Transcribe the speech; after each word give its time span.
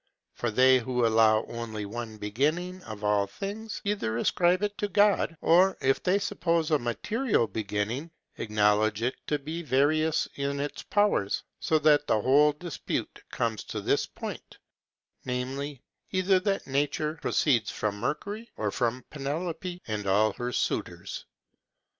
For 0.33 0.49
they 0.49 0.79
who 0.79 1.05
allow 1.05 1.43
only 1.47 1.85
one 1.85 2.17
beginning 2.17 2.81
of 2.85 3.03
all 3.03 3.27
things, 3.27 3.83
either 3.85 4.17
ascribe 4.17 4.63
it 4.63 4.75
to 4.79 4.87
God, 4.87 5.37
or, 5.41 5.77
if 5.79 6.01
they 6.01 6.17
suppose 6.17 6.71
a 6.71 6.79
material 6.79 7.45
beginning, 7.45 8.09
acknowledge 8.37 9.03
it 9.03 9.13
to 9.27 9.37
be 9.37 9.61
various 9.61 10.27
in 10.33 10.59
its 10.59 10.81
powers; 10.81 11.43
so 11.59 11.77
that 11.77 12.07
the 12.07 12.19
whole 12.19 12.51
dispute 12.53 13.21
comes 13.29 13.63
to 13.65 13.79
these 13.79 14.07
points, 14.07 14.57
viz: 15.23 15.77
either 16.09 16.39
that 16.39 16.65
nature 16.65 17.19
proceeds 17.21 17.69
from 17.69 17.99
Mercury, 17.99 18.49
or 18.57 18.71
from 18.71 19.05
Penelope 19.11 19.83
and 19.85 20.07
all 20.07 20.33
her 20.33 20.51
suitors. 20.51 21.27